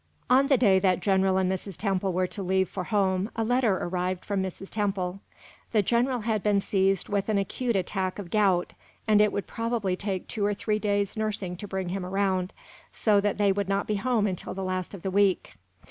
On 0.31 0.47
the 0.47 0.57
day 0.57 0.79
that 0.79 0.95
the 0.95 1.01
general 1.01 1.37
and 1.37 1.47
Mrs. 1.51 1.77
Temple 1.77 2.11
were 2.11 2.25
to 2.25 2.41
leave 2.41 2.67
for 2.67 2.85
home 2.85 3.29
a 3.35 3.43
letter 3.43 3.77
arrived 3.77 4.25
from 4.25 4.41
Mrs. 4.41 4.67
Temple. 4.67 5.19
The 5.73 5.83
general 5.83 6.21
had 6.21 6.41
been 6.41 6.59
seized 6.59 7.07
with 7.07 7.29
an 7.29 7.37
acute 7.37 7.75
attack 7.75 8.17
of 8.17 8.31
gout, 8.31 8.73
and 9.07 9.21
it 9.21 9.31
would 9.31 9.45
probably 9.45 9.95
take 9.95 10.27
two 10.27 10.43
or 10.43 10.55
three 10.55 10.79
days 10.79 11.15
nursing 11.15 11.55
to 11.57 11.67
bring 11.67 11.89
him 11.89 12.03
around, 12.03 12.51
so 12.91 13.21
that 13.21 13.37
they 13.37 13.51
would 13.51 13.69
not 13.69 13.85
be 13.85 13.97
home 13.97 14.25
until 14.25 14.55
the 14.55 14.63
last 14.63 14.95
of 14.95 15.03
the 15.03 15.11
week. 15.11 15.53